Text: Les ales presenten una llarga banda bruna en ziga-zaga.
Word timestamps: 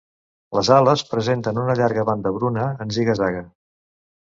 Les 0.57 0.71
ales 0.77 1.03
presenten 1.09 1.59
una 1.65 1.77
llarga 1.81 2.07
banda 2.09 2.33
bruna 2.39 2.65
en 2.87 2.97
ziga-zaga. 2.99 3.47